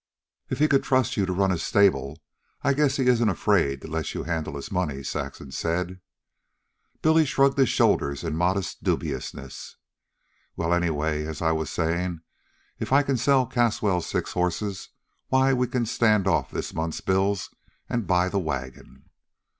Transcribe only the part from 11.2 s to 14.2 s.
as I was sayin' if I can sell Caswell's